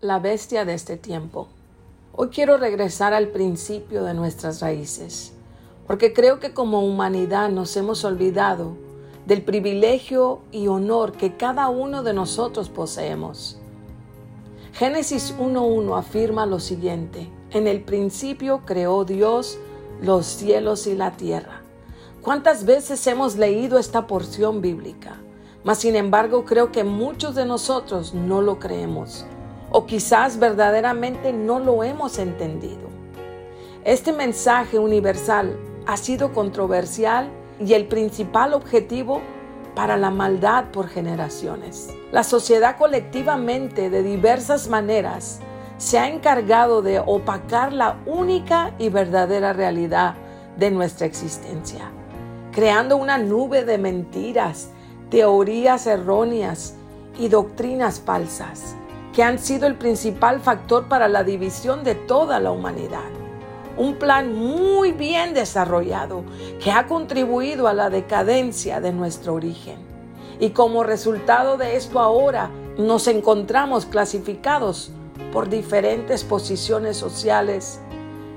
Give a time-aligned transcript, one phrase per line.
[0.00, 1.48] La bestia de este tiempo.
[2.14, 5.32] Hoy quiero regresar al principio de nuestras raíces,
[5.88, 8.76] porque creo que como humanidad nos hemos olvidado
[9.26, 13.58] del privilegio y honor que cada uno de nosotros poseemos.
[14.74, 19.58] Génesis 1.1 afirma lo siguiente en el principio creó Dios
[20.02, 21.62] los cielos y la tierra.
[22.20, 25.20] ¿Cuántas veces hemos leído esta porción bíblica?
[25.62, 29.24] Mas sin embargo creo que muchos de nosotros no lo creemos
[29.70, 32.88] o quizás verdaderamente no lo hemos entendido.
[33.84, 37.30] Este mensaje universal ha sido controversial
[37.60, 39.20] y el principal objetivo
[39.76, 41.88] para la maldad por generaciones.
[42.10, 45.40] La sociedad colectivamente de diversas maneras
[45.84, 50.14] se ha encargado de opacar la única y verdadera realidad
[50.56, 51.90] de nuestra existencia,
[52.52, 54.70] creando una nube de mentiras
[55.10, 56.74] teorías erróneas
[57.18, 58.74] y doctrinas falsas
[59.12, 63.10] que han sido el principal factor para la división de toda la humanidad.
[63.76, 66.24] Un plan muy bien desarrollado
[66.62, 69.76] que ha contribuido a la decadencia de nuestro origen.
[70.40, 74.90] Y como resultado de esto ahora nos encontramos clasificados
[75.32, 77.80] por diferentes posiciones sociales,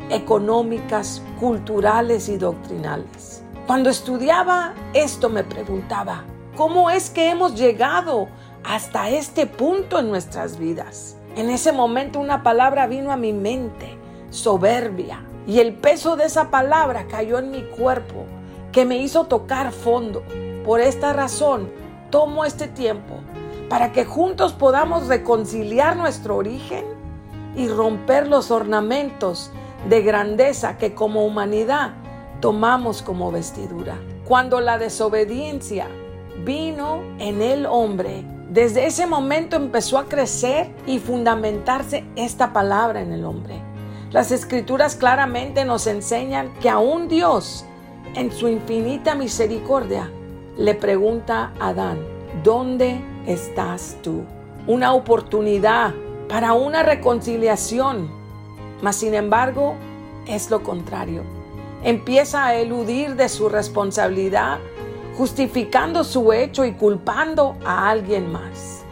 [0.10, 3.44] económicas, culturales y doctrinales.
[3.66, 6.24] Cuando estudiaba esto me preguntaba,
[6.58, 8.30] ¿Cómo es que hemos llegado
[8.64, 11.16] hasta este punto en nuestras vidas?
[11.36, 13.96] En ese momento una palabra vino a mi mente,
[14.32, 18.26] soberbia, y el peso de esa palabra cayó en mi cuerpo,
[18.72, 20.24] que me hizo tocar fondo.
[20.66, 21.70] Por esta razón,
[22.10, 23.17] tomo este tiempo
[23.70, 26.86] para que juntos podamos reconciliar nuestro origen
[27.56, 29.52] y romper los ornamentos
[29.90, 31.94] de grandeza que como humanidad
[32.40, 33.96] tomamos como vestidura.
[34.28, 35.88] Cuando la desobediencia
[36.44, 38.24] vino en el hombre.
[38.50, 43.62] Desde ese momento empezó a crecer y fundamentarse esta palabra en el hombre.
[44.12, 47.66] Las escrituras claramente nos enseñan que aún Dios,
[48.16, 50.10] en su infinita misericordia,
[50.58, 52.00] le pregunta a Adán,
[52.44, 54.24] ¿dónde estás tú?
[54.66, 55.94] Una oportunidad
[56.28, 58.10] para una reconciliación.
[58.82, 59.76] Mas sin embargo,
[60.26, 61.24] es lo contrario.
[61.84, 64.58] Empieza a eludir de su responsabilidad
[65.18, 68.84] justificando su hecho y culpando a alguien más.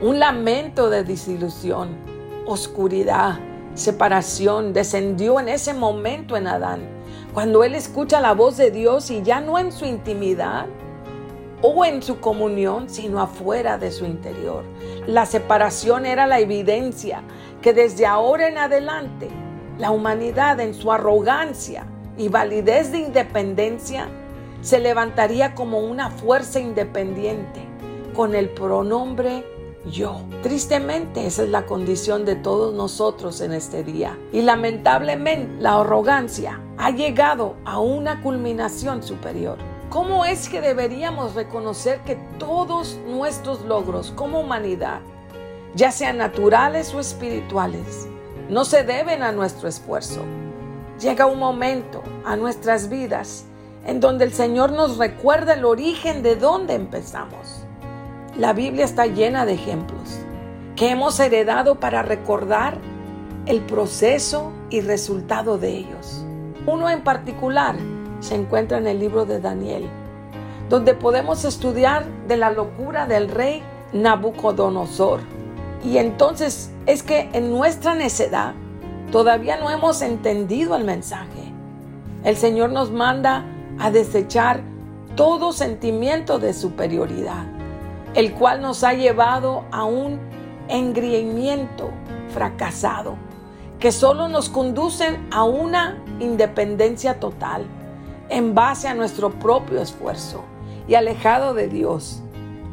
[0.00, 1.88] Un lamento de desilusión,
[2.46, 3.38] oscuridad,
[3.74, 6.82] separación descendió en ese momento en Adán,
[7.34, 10.66] cuando él escucha la voz de Dios y ya no en su intimidad
[11.66, 14.62] o en su comunión, sino afuera de su interior.
[15.08, 17.22] La separación era la evidencia
[17.60, 19.28] que desde ahora en adelante
[19.76, 21.84] la humanidad en su arrogancia
[22.16, 24.08] y validez de independencia
[24.60, 27.60] se levantaría como una fuerza independiente
[28.14, 29.44] con el pronombre
[29.90, 30.20] yo.
[30.42, 34.16] Tristemente esa es la condición de todos nosotros en este día.
[34.32, 39.58] Y lamentablemente la arrogancia ha llegado a una culminación superior.
[39.88, 45.00] ¿Cómo es que deberíamos reconocer que todos nuestros logros como humanidad,
[45.76, 48.08] ya sean naturales o espirituales,
[48.48, 50.22] no se deben a nuestro esfuerzo?
[51.00, 53.44] Llega un momento a nuestras vidas
[53.86, 57.64] en donde el Señor nos recuerda el origen de dónde empezamos.
[58.36, 60.18] La Biblia está llena de ejemplos
[60.74, 62.76] que hemos heredado para recordar
[63.46, 66.24] el proceso y resultado de ellos.
[66.66, 67.76] Uno en particular
[68.26, 69.88] se encuentra en el libro de Daniel,
[70.68, 73.62] donde podemos estudiar de la locura del rey
[73.92, 75.20] Nabucodonosor.
[75.84, 78.54] Y entonces es que en nuestra necedad
[79.12, 81.52] todavía no hemos entendido el mensaje.
[82.24, 83.44] El Señor nos manda
[83.78, 84.62] a desechar
[85.14, 87.44] todo sentimiento de superioridad,
[88.14, 90.18] el cual nos ha llevado a un
[90.68, 91.90] engreimiento
[92.34, 93.14] fracasado,
[93.78, 97.66] que solo nos conducen a una independencia total
[98.28, 100.44] en base a nuestro propio esfuerzo
[100.88, 102.22] y alejado de Dios.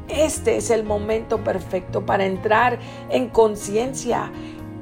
[0.08, 2.80] Este es el momento perfecto para entrar
[3.10, 4.32] en conciencia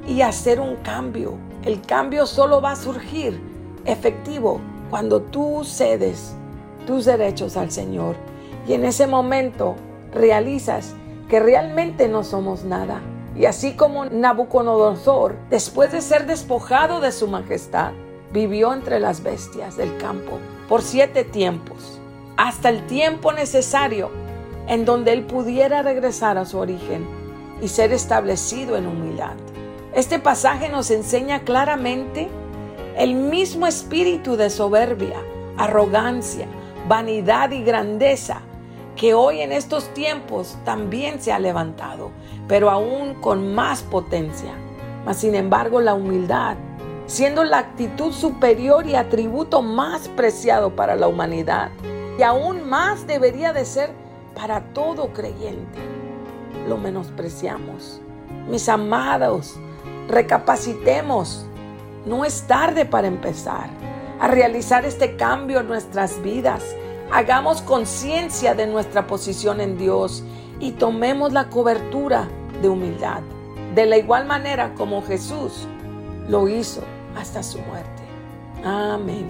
[0.06, 1.38] y hacer un cambio.
[1.64, 3.40] El cambio solo va a surgir
[3.84, 4.60] efectivo
[4.90, 6.34] cuando tú cedes
[6.86, 8.16] tus derechos al Señor
[8.66, 9.76] y en ese momento
[10.12, 10.94] realizas
[11.28, 13.00] que realmente no somos nada.
[13.34, 17.92] Y así como Nabucodonosor, después de ser despojado de su majestad,
[18.32, 20.38] vivió entre las bestias del campo
[20.72, 22.00] por siete tiempos,
[22.38, 24.10] hasta el tiempo necesario
[24.68, 27.06] en donde él pudiera regresar a su origen
[27.60, 29.34] y ser establecido en humildad.
[29.94, 32.30] Este pasaje nos enseña claramente
[32.96, 35.20] el mismo espíritu de soberbia,
[35.58, 36.46] arrogancia,
[36.88, 38.40] vanidad y grandeza
[38.96, 42.12] que hoy en estos tiempos también se ha levantado,
[42.48, 44.54] pero aún con más potencia.
[45.04, 46.56] Mas sin embargo la humildad,
[47.12, 51.70] siendo la actitud superior y atributo más preciado para la humanidad,
[52.18, 53.90] y aún más debería de ser
[54.34, 55.78] para todo creyente,
[56.66, 58.00] lo menospreciamos.
[58.48, 59.56] Mis amados,
[60.08, 61.44] recapacitemos.
[62.06, 63.68] No es tarde para empezar
[64.18, 66.64] a realizar este cambio en nuestras vidas.
[67.12, 70.24] Hagamos conciencia de nuestra posición en Dios
[70.60, 72.26] y tomemos la cobertura
[72.62, 73.20] de humildad,
[73.74, 75.68] de la igual manera como Jesús
[76.26, 76.82] lo hizo
[77.16, 78.02] hasta su muerte.
[78.64, 79.28] Amén.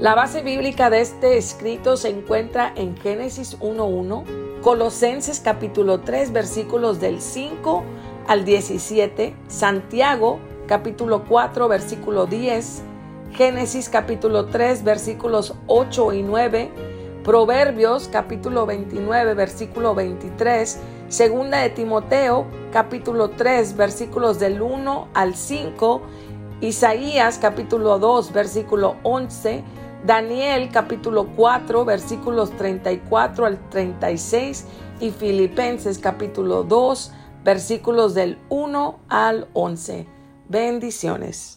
[0.00, 7.00] La base bíblica de este escrito se encuentra en Génesis 1.1, Colosenses capítulo 3 versículos
[7.00, 7.82] del 5
[8.28, 10.38] al 17, Santiago
[10.68, 12.82] capítulo 4 versículo 10,
[13.32, 16.70] Génesis capítulo 3 versículos 8 y 9,
[17.24, 20.78] Proverbios capítulo 29 versículo 23,
[21.08, 26.02] Segunda de Timoteo capítulo 3 versículos del 1 al 5,
[26.60, 29.62] Isaías capítulo 2 versículo 11,
[30.04, 34.66] Daniel capítulo 4 versículos 34 al 36
[34.98, 37.12] y Filipenses capítulo 2
[37.44, 40.08] versículos del 1 al 11.
[40.48, 41.56] Bendiciones.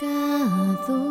[0.00, 1.09] Kadosh,